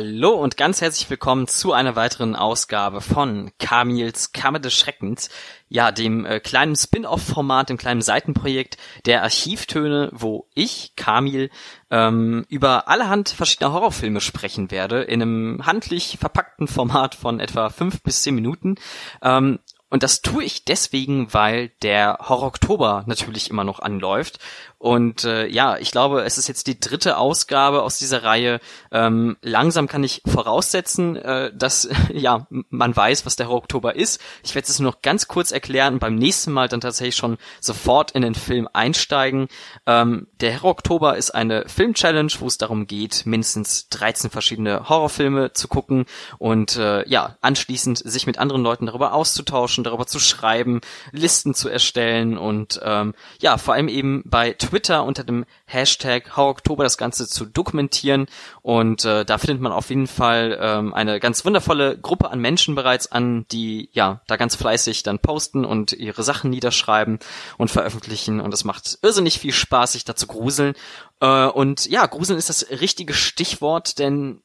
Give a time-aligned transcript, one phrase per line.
[0.00, 5.28] Hallo und ganz herzlich willkommen zu einer weiteren Ausgabe von Kamils Kammer des Schreckens,
[5.68, 8.76] ja, dem äh, kleinen Spin-off-Format, dem kleinen Seitenprojekt
[9.06, 11.50] der Archivtöne, wo ich, Kamil,
[11.90, 18.00] ähm, über allerhand verschiedener Horrorfilme sprechen werde, in einem handlich verpackten Format von etwa fünf
[18.00, 18.76] bis zehn Minuten.
[19.20, 19.58] Ähm,
[19.90, 24.38] und das tue ich deswegen, weil der Horror Oktober natürlich immer noch anläuft
[24.78, 28.60] und äh, ja, ich glaube, es ist jetzt die dritte Ausgabe aus dieser Reihe.
[28.92, 34.20] Ähm, langsam kann ich voraussetzen, äh, dass ja man weiß, was der Horror Oktober ist.
[34.44, 37.38] Ich werde es nur noch ganz kurz erklären und beim nächsten Mal dann tatsächlich schon
[37.60, 39.48] sofort in den Film einsteigen.
[39.86, 45.54] Ähm, der Horror Oktober ist eine Film-Challenge, wo es darum geht, mindestens 13 verschiedene Horrorfilme
[45.54, 46.06] zu gucken
[46.38, 51.68] und äh, ja, anschließend sich mit anderen Leuten darüber auszutauschen, darüber zu schreiben, Listen zu
[51.68, 57.26] erstellen und ähm, ja, vor allem eben bei Twitter unter dem Hashtag Horror-Oktober das Ganze
[57.26, 58.26] zu dokumentieren.
[58.62, 62.74] Und äh, da findet man auf jeden Fall ähm, eine ganz wundervolle Gruppe an Menschen
[62.74, 67.18] bereits an, die ja da ganz fleißig dann posten und ihre Sachen niederschreiben
[67.56, 68.40] und veröffentlichen.
[68.40, 70.74] Und es macht irrsinnig viel Spaß, sich da zu gruseln.
[71.20, 74.42] Äh, und ja, Gruseln ist das richtige Stichwort, denn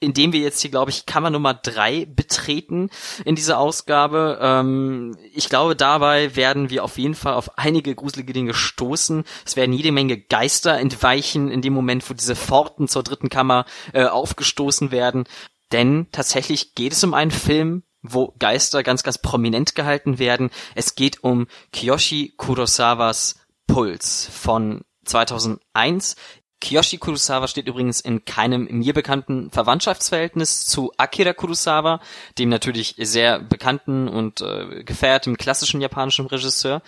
[0.00, 2.90] indem wir jetzt hier, glaube ich, Kammer Nummer drei betreten
[3.24, 4.38] in dieser Ausgabe.
[4.40, 9.24] Ähm, ich glaube, dabei werden wir auf jeden Fall auf einige gruselige Dinge stoßen.
[9.44, 13.64] Es werden jede Menge Geister entweichen in dem Moment, wo diese Pforten zur dritten Kammer
[13.92, 15.24] äh, aufgestoßen werden.
[15.72, 20.50] Denn tatsächlich geht es um einen Film, wo Geister ganz, ganz prominent gehalten werden.
[20.74, 23.36] Es geht um Kiyoshi Kurosawas
[23.66, 26.16] Puls von 2001.
[26.60, 32.00] Kiyoshi Kurosawa steht übrigens in keinem mir bekannten Verwandtschaftsverhältnis zu Akira Kurosawa,
[32.38, 36.82] dem natürlich sehr bekannten und äh, gefeierten klassischen japanischen Regisseur.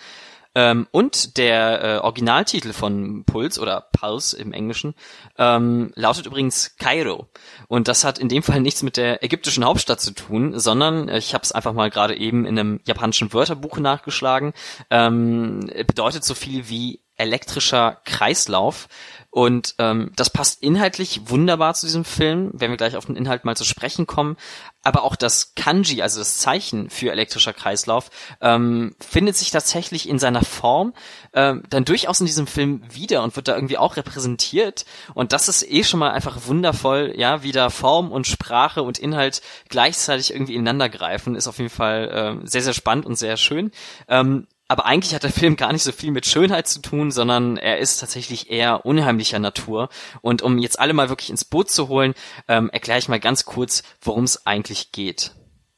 [0.55, 4.95] Ähm, und der äh, Originaltitel von Puls oder Pulse im Englischen
[5.37, 7.27] ähm, lautet übrigens Kairo.
[7.67, 11.19] Und das hat in dem Fall nichts mit der ägyptischen Hauptstadt zu tun, sondern äh,
[11.19, 14.53] ich habe es einfach mal gerade eben in einem japanischen Wörterbuch nachgeschlagen.
[14.89, 18.87] Ähm, bedeutet so viel wie elektrischer Kreislauf.
[19.31, 23.45] Und ähm, das passt inhaltlich wunderbar zu diesem Film, wenn wir gleich auf den Inhalt
[23.45, 24.37] mal zu sprechen kommen.
[24.81, 28.09] Aber auch das Kanji, also das Zeichen für elektrischer Kreislauf,
[28.41, 30.93] ähm, findet sich tatsächlich in seiner Form
[31.33, 34.85] ähm, dann durchaus in diesem Film wieder und wird da irgendwie auch repräsentiert.
[35.13, 38.97] Und das ist eh schon mal einfach wundervoll, ja, wie da Form und Sprache und
[38.97, 43.37] Inhalt gleichzeitig irgendwie ineinander greifen, ist auf jeden Fall äh, sehr, sehr spannend und sehr
[43.37, 43.69] schön.
[44.07, 47.57] Ähm, aber eigentlich hat der Film gar nicht so viel mit Schönheit zu tun, sondern
[47.57, 49.89] er ist tatsächlich eher unheimlicher Natur.
[50.21, 52.13] Und um jetzt alle mal wirklich ins Boot zu holen,
[52.47, 55.31] ähm, erkläre ich mal ganz kurz, worum es eigentlich geht.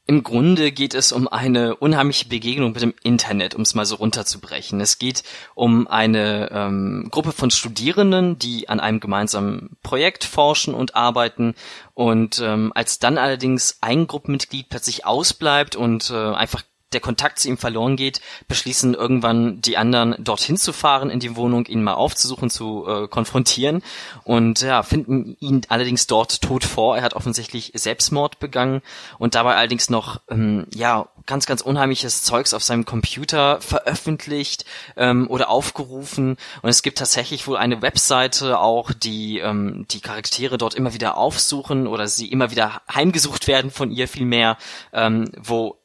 [0.04, 3.94] Im Grunde geht es um eine unheimliche Begegnung mit dem Internet, um es mal so
[3.94, 4.78] runterzubrechen.
[4.80, 5.22] Es geht
[5.54, 11.54] um eine ähm, Gruppe von Studierenden, die an einem gemeinsamen Projekt forschen und arbeiten.
[11.94, 16.62] Und ähm, als dann allerdings ein Gruppenmitglied plötzlich ausbleibt und äh, einfach
[16.94, 21.36] der Kontakt zu ihm verloren geht, beschließen irgendwann die anderen dorthin zu fahren in die
[21.36, 23.82] Wohnung, ihn mal aufzusuchen, zu äh, konfrontieren
[24.24, 26.96] und ja, finden ihn allerdings dort tot vor.
[26.96, 28.82] Er hat offensichtlich Selbstmord begangen
[29.18, 34.64] und dabei allerdings noch ähm, ja ganz ganz unheimliches Zeugs auf seinem Computer veröffentlicht
[34.96, 40.58] ähm, oder aufgerufen und es gibt tatsächlich wohl eine Webseite auch, die ähm, die Charaktere
[40.58, 44.56] dort immer wieder aufsuchen oder sie immer wieder heimgesucht werden von ihr vielmehr,
[44.92, 45.81] ähm, wo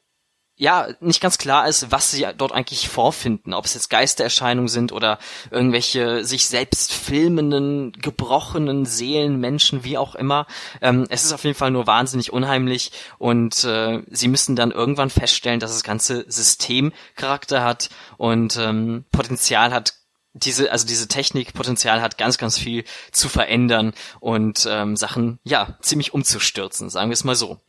[0.60, 4.92] ja, nicht ganz klar ist, was sie dort eigentlich vorfinden, ob es jetzt Geistererscheinungen sind
[4.92, 5.20] oder
[5.52, 10.48] irgendwelche sich selbst filmenden, gebrochenen Seelen, Menschen, wie auch immer.
[10.82, 15.12] Ähm, es ist auf jeden Fall nur wahnsinnig unheimlich und äh, sie müssen dann irgendwann
[15.12, 19.94] feststellen, dass das ganze System Charakter hat und ähm, Potenzial hat,
[20.34, 25.78] diese, also diese Technik Potenzial hat, ganz, ganz viel zu verändern und ähm, Sachen, ja,
[25.82, 27.60] ziemlich umzustürzen, sagen wir es mal so.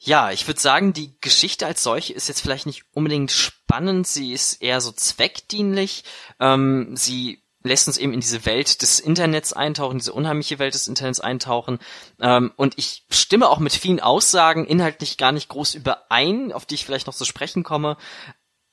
[0.00, 4.32] Ja, ich würde sagen, die Geschichte als solche ist jetzt vielleicht nicht unbedingt spannend, sie
[4.32, 6.04] ist eher so zweckdienlich.
[6.38, 10.86] Ähm, sie lässt uns eben in diese Welt des Internets eintauchen, diese unheimliche Welt des
[10.86, 11.78] Internets eintauchen.
[12.20, 16.76] Ähm, und ich stimme auch mit vielen Aussagen inhaltlich gar nicht groß überein, auf die
[16.76, 17.96] ich vielleicht noch zu sprechen komme.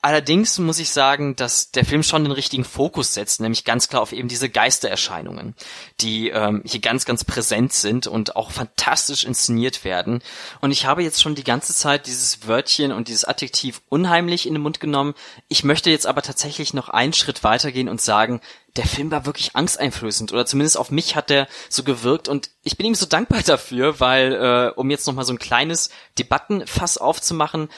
[0.06, 4.02] Allerdings muss ich sagen, dass der Film schon den richtigen Fokus setzt, nämlich ganz klar
[4.02, 5.56] auf eben diese Geistererscheinungen,
[6.00, 10.22] die ähm, hier ganz, ganz präsent sind und auch fantastisch inszeniert werden.
[10.60, 14.54] Und ich habe jetzt schon die ganze Zeit dieses Wörtchen und dieses Adjektiv unheimlich in
[14.54, 15.14] den Mund genommen.
[15.48, 18.40] Ich möchte jetzt aber tatsächlich noch einen Schritt weitergehen und sagen,
[18.76, 22.76] der Film war wirklich angsteinflößend oder zumindest auf mich hat der so gewirkt und ich
[22.76, 26.96] bin ihm so dankbar dafür, weil äh, um jetzt noch mal so ein kleines Debattenfass
[26.96, 27.70] aufzumachen,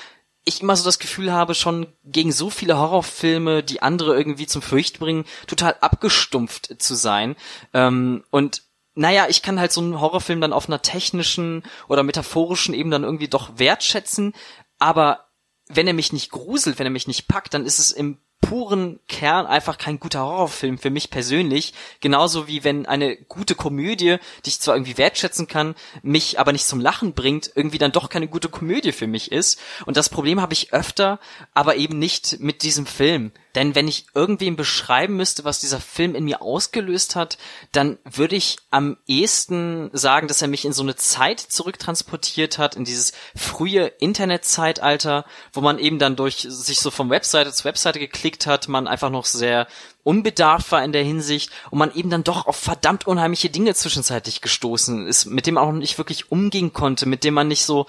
[0.48, 4.62] ich immer so das Gefühl habe, schon gegen so viele Horrorfilme, die andere irgendwie zum
[4.62, 7.36] Fürchten bringen, total abgestumpft zu sein.
[7.72, 8.62] Ähm, und
[8.94, 13.04] naja, ich kann halt so einen Horrorfilm dann auf einer technischen oder metaphorischen Ebene dann
[13.04, 14.34] irgendwie doch wertschätzen,
[14.78, 15.28] aber
[15.68, 19.00] wenn er mich nicht gruselt, wenn er mich nicht packt, dann ist es im puren
[19.08, 21.74] Kern einfach kein guter Horrorfilm für mich persönlich.
[22.00, 26.66] Genauso wie wenn eine gute Komödie, die ich zwar irgendwie wertschätzen kann, mich aber nicht
[26.66, 29.60] zum Lachen bringt, irgendwie dann doch keine gute Komödie für mich ist.
[29.86, 31.18] Und das Problem habe ich öfter,
[31.54, 33.32] aber eben nicht mit diesem Film.
[33.54, 37.38] Denn wenn ich irgendwem beschreiben müsste, was dieser Film in mir ausgelöst hat,
[37.72, 42.76] dann würde ich am ehesten sagen, dass er mich in so eine Zeit zurücktransportiert hat,
[42.76, 47.98] in dieses frühe Internetzeitalter, wo man eben dann durch sich so von Webseite zu Webseite
[47.98, 49.66] geklickt hat, man einfach noch sehr
[50.08, 54.40] unbedarft war in der Hinsicht und man eben dann doch auf verdammt unheimliche Dinge zwischenzeitlich
[54.40, 57.84] gestoßen ist, mit dem man auch nicht wirklich umgehen konnte, mit dem man nicht so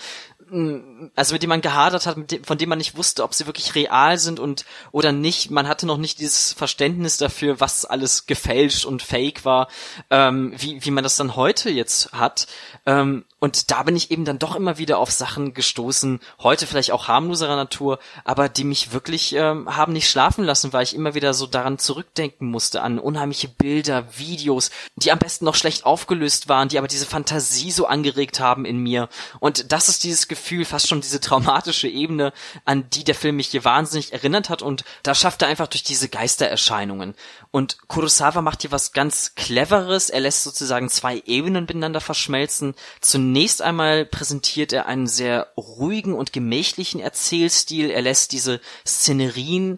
[1.16, 3.76] also mit dem man gehadert hat, dem, von dem man nicht wusste, ob sie wirklich
[3.76, 5.52] real sind und oder nicht.
[5.52, 9.68] Man hatte noch nicht dieses Verständnis dafür, was alles gefälscht und fake war,
[10.10, 12.48] ähm, wie, wie man das dann heute jetzt hat.
[12.86, 16.92] Ähm, und da bin ich eben dann doch immer wieder auf Sachen gestoßen, heute vielleicht
[16.92, 21.14] auch harmloserer Natur, aber die mich wirklich ähm, haben nicht schlafen lassen, weil ich immer
[21.14, 26.50] wieder so daran zurückdenken musste, an unheimliche Bilder, Videos, die am besten noch schlecht aufgelöst
[26.50, 29.08] waren, die aber diese Fantasie so angeregt haben in mir.
[29.40, 32.34] Und das ist dieses Gefühl, fast schon diese traumatische Ebene,
[32.66, 35.84] an die der Film mich hier wahnsinnig erinnert hat und da schafft er einfach durch
[35.84, 37.16] diese Geistererscheinungen.
[37.52, 42.76] Und Kurosawa macht hier was ganz Cleveres, er lässt sozusagen zwei Ebenen miteinander verschmelzen.
[43.00, 47.92] Zunächst Zunächst einmal präsentiert er einen sehr ruhigen und gemächlichen Erzählstil.
[47.92, 49.78] Er lässt diese Szenerien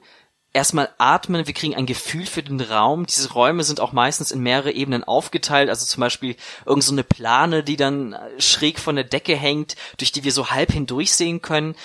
[0.53, 3.05] erstmal atmen, wir kriegen ein Gefühl für den Raum.
[3.07, 7.61] Diese Räume sind auch meistens in mehrere Ebenen aufgeteilt, also zum Beispiel irgend so Plane,
[7.61, 11.75] die dann schräg von der Decke hängt, durch die wir so halb hindurchsehen können.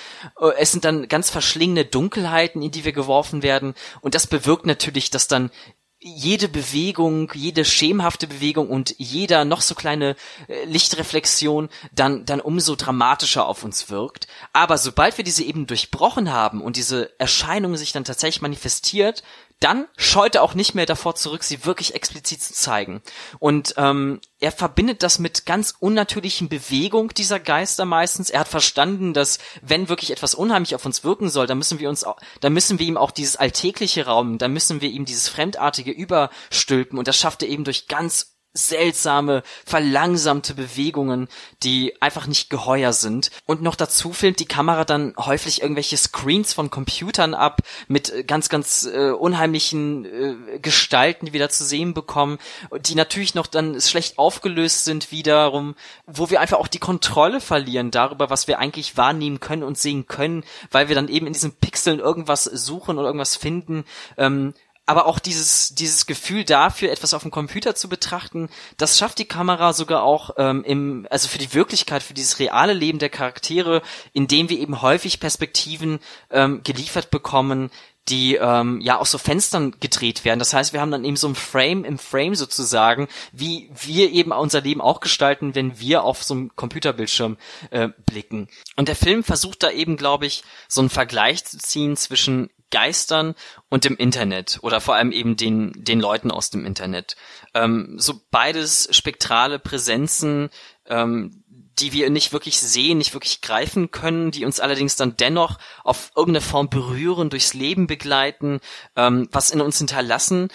[0.40, 4.66] Äh, es sind dann ganz verschlingende Dunkelheiten, in die wir geworfen werden und das bewirkt
[4.66, 5.50] natürlich, dass dann
[5.98, 10.14] jede Bewegung, jede schemenhafte Bewegung und jeder noch so kleine
[10.46, 14.26] äh, Lichtreflexion dann, dann umso dramatischer auf uns wirkt.
[14.52, 19.22] Aber sobald wir diese eben durchbrochen haben und diese Erscheinung sich dann tatsächlich manifestiert,
[19.60, 23.02] dann scheut er auch nicht mehr davor zurück, sie wirklich explizit zu zeigen.
[23.38, 28.28] Und ähm, er verbindet das mit ganz unnatürlichen Bewegung dieser Geister meistens.
[28.28, 31.88] Er hat verstanden, dass wenn wirklich etwas unheimlich auf uns wirken soll, dann müssen wir
[31.88, 32.04] uns,
[32.40, 36.98] dann müssen wir ihm auch dieses alltägliche Raum, dann müssen wir ihm dieses Fremdartige überstülpen.
[36.98, 41.28] Und das schafft er eben durch ganz seltsame, verlangsamte Bewegungen,
[41.62, 43.30] die einfach nicht geheuer sind.
[43.44, 48.24] Und noch dazu filmt die Kamera dann häufig irgendwelche Screens von Computern ab mit äh,
[48.24, 52.38] ganz, ganz äh, unheimlichen äh, Gestalten, die wir da zu sehen bekommen,
[52.80, 55.74] die natürlich noch dann schlecht aufgelöst sind wiederum,
[56.06, 60.06] wo wir einfach auch die Kontrolle verlieren darüber, was wir eigentlich wahrnehmen können und sehen
[60.06, 63.84] können, weil wir dann eben in diesen Pixeln irgendwas suchen oder irgendwas finden,
[64.16, 64.54] ähm,
[64.86, 69.26] aber auch dieses dieses Gefühl dafür, etwas auf dem Computer zu betrachten, das schafft die
[69.26, 73.82] Kamera sogar auch ähm, im also für die Wirklichkeit, für dieses reale Leben der Charaktere,
[74.12, 75.98] indem wir eben häufig Perspektiven
[76.30, 77.70] ähm, geliefert bekommen,
[78.08, 80.38] die ähm, ja aus so Fenstern gedreht werden.
[80.38, 84.32] Das heißt, wir haben dann eben so ein Frame im Frame sozusagen, wie wir eben
[84.32, 87.36] unser Leben auch gestalten, wenn wir auf so einem Computerbildschirm
[87.70, 88.48] äh, blicken.
[88.76, 93.34] Und der Film versucht da eben, glaube ich, so einen Vergleich zu ziehen zwischen Geistern
[93.68, 97.16] und dem Internet oder vor allem eben den, den Leuten aus dem Internet.
[97.54, 100.50] Ähm, so beides spektrale Präsenzen,
[100.86, 101.44] ähm,
[101.78, 106.10] die wir nicht wirklich sehen, nicht wirklich greifen können, die uns allerdings dann dennoch auf
[106.16, 108.60] irgendeine Form berühren, durchs Leben begleiten,
[108.96, 110.48] ähm, was in uns hinterlassen,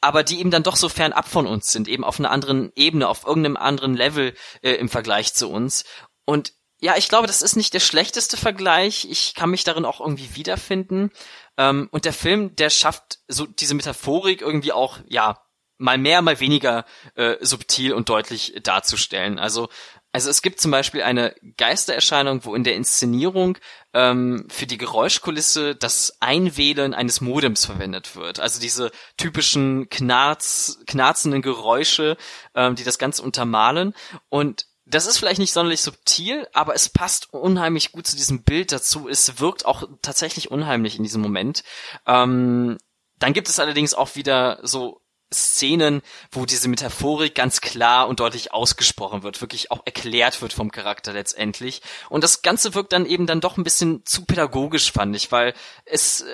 [0.00, 2.72] aber die eben dann doch so fern ab von uns sind, eben auf einer anderen
[2.74, 5.84] Ebene, auf irgendeinem anderen Level äh, im Vergleich zu uns.
[6.24, 9.06] Und ja, ich glaube, das ist nicht der schlechteste Vergleich.
[9.08, 11.12] Ich kann mich darin auch irgendwie wiederfinden.
[11.56, 15.42] Ähm, und der Film, der schafft so diese Metaphorik irgendwie auch, ja,
[15.78, 16.84] mal mehr, mal weniger
[17.16, 19.38] äh, subtil und deutlich darzustellen.
[19.38, 19.68] Also,
[20.12, 23.58] also es gibt zum Beispiel eine Geistererscheinung, wo in der Inszenierung
[23.94, 28.38] ähm, für die Geräuschkulisse das Einwählen eines Modems verwendet wird.
[28.38, 32.16] Also diese typischen Knarz, knarzenden Geräusche,
[32.54, 33.94] ähm, die das Ganze untermalen.
[34.28, 38.72] Und das ist vielleicht nicht sonderlich subtil, aber es passt unheimlich gut zu diesem Bild
[38.72, 39.08] dazu.
[39.08, 41.62] Es wirkt auch tatsächlich unheimlich in diesem Moment.
[42.06, 42.78] Ähm,
[43.18, 45.01] dann gibt es allerdings auch wieder so
[45.32, 50.70] Szenen, wo diese Metaphorik ganz klar und deutlich ausgesprochen wird, wirklich auch erklärt wird vom
[50.70, 51.82] Charakter letztendlich.
[52.08, 55.54] Und das Ganze wirkt dann eben dann doch ein bisschen zu pädagogisch, fand ich, weil
[55.84, 56.26] es äh,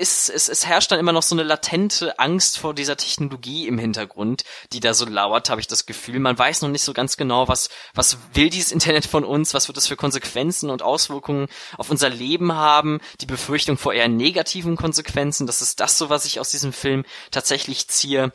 [0.00, 3.78] ist, es, es herrscht dann immer noch so eine latente Angst vor dieser Technologie im
[3.78, 6.18] Hintergrund, die da so lauert, habe ich das Gefühl.
[6.20, 9.68] Man weiß noch nicht so ganz genau, was, was will dieses Internet von uns, was
[9.68, 13.00] wird das für Konsequenzen und Auswirkungen auf unser Leben haben.
[13.20, 17.04] Die Befürchtung vor eher negativen Konsequenzen, das ist das so, was ich aus diesem Film
[17.30, 18.32] tatsächlich ziehe.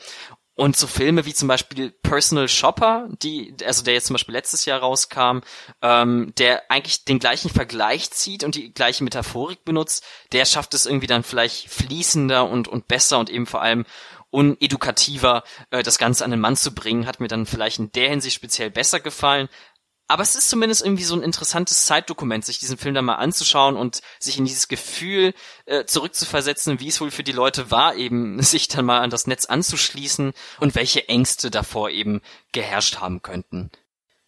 [0.57, 4.63] Und so Filme wie zum Beispiel Personal Shopper, die, also der jetzt zum Beispiel letztes
[4.63, 5.39] Jahr rauskam,
[5.81, 10.85] ähm, der eigentlich den gleichen Vergleich zieht und die gleiche Metaphorik benutzt, der schafft es
[10.85, 13.85] irgendwie dann vielleicht fließender und, und besser und eben vor allem
[14.29, 18.09] unedukativer äh, das Ganze an den Mann zu bringen, hat mir dann vielleicht in der
[18.09, 19.49] Hinsicht speziell besser gefallen.
[20.07, 23.75] Aber es ist zumindest irgendwie so ein interessantes Zeitdokument, sich diesen Film dann mal anzuschauen
[23.75, 25.33] und sich in dieses Gefühl
[25.65, 29.25] äh, zurückzuversetzen, wie es wohl für die Leute war, eben sich dann mal an das
[29.25, 32.21] Netz anzuschließen und welche Ängste davor eben
[32.51, 33.71] geherrscht haben könnten.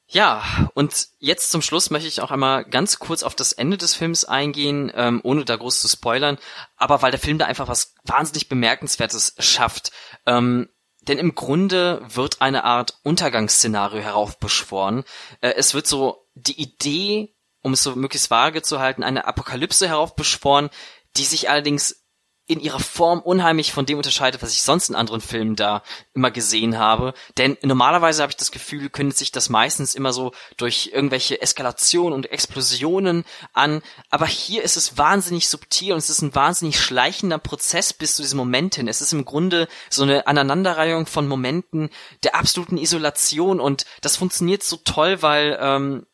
[0.09, 3.93] Ja, und jetzt zum Schluss möchte ich auch einmal ganz kurz auf das Ende des
[3.93, 6.37] Films eingehen, ähm, ohne da groß zu spoilern,
[6.77, 9.91] aber weil der Film da einfach was wahnsinnig Bemerkenswertes schafft.
[10.25, 10.69] Ähm,
[11.07, 15.03] denn im Grunde wird eine Art Untergangsszenario heraufbeschworen.
[15.41, 19.87] Äh, es wird so die Idee, um es so möglichst vage zu halten, eine Apokalypse
[19.87, 20.69] heraufbeschworen,
[21.15, 22.06] die sich allerdings
[22.47, 26.31] in ihrer Form unheimlich von dem unterscheidet, was ich sonst in anderen Filmen da immer
[26.31, 27.13] gesehen habe.
[27.37, 32.13] Denn normalerweise habe ich das Gefühl, kündigt sich das meistens immer so durch irgendwelche Eskalationen
[32.13, 33.81] und Explosionen an.
[34.09, 38.21] Aber hier ist es wahnsinnig subtil und es ist ein wahnsinnig schleichender Prozess bis zu
[38.21, 38.87] diesem Moment hin.
[38.87, 41.89] Es ist im Grunde so eine Aneinanderreihung von Momenten
[42.23, 46.05] der absoluten Isolation und das funktioniert so toll, weil ähm,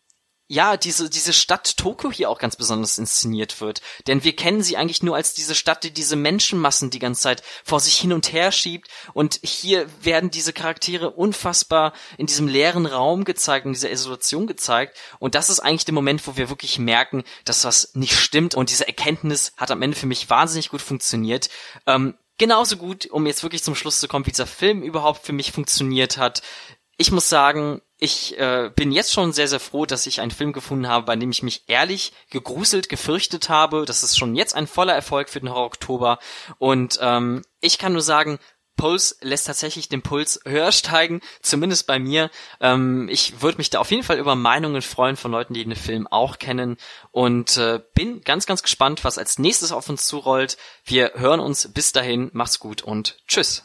[0.53, 3.81] ja, diese, diese Stadt Tokio hier auch ganz besonders inszeniert wird.
[4.05, 7.43] Denn wir kennen sie eigentlich nur als diese Stadt, die diese Menschenmassen die ganze Zeit
[7.63, 8.87] vor sich hin und her schiebt.
[9.13, 14.95] Und hier werden diese Charaktere unfassbar in diesem leeren Raum gezeigt, in dieser Isolation gezeigt.
[15.17, 18.53] Und das ist eigentlich der Moment, wo wir wirklich merken, dass was nicht stimmt.
[18.53, 21.49] Und diese Erkenntnis hat am Ende für mich wahnsinnig gut funktioniert.
[21.87, 25.33] Ähm, genauso gut, um jetzt wirklich zum Schluss zu kommen, wie dieser Film überhaupt für
[25.33, 26.43] mich funktioniert hat.
[26.97, 30.51] Ich muss sagen, ich äh, bin jetzt schon sehr, sehr froh, dass ich einen Film
[30.51, 33.85] gefunden habe, bei dem ich mich ehrlich gegruselt, gefürchtet habe.
[33.85, 36.19] Das ist schon jetzt ein voller Erfolg für den Horror Oktober.
[36.57, 38.39] Und ähm, ich kann nur sagen,
[38.75, 42.31] Puls lässt tatsächlich den Puls höher steigen, zumindest bei mir.
[42.59, 45.75] Ähm, ich würde mich da auf jeden Fall über Meinungen freuen von Leuten, die den
[45.75, 46.77] Film auch kennen
[47.11, 50.57] und äh, bin ganz, ganz gespannt, was als nächstes auf uns zurollt.
[50.83, 53.63] Wir hören uns bis dahin, macht's gut und tschüss.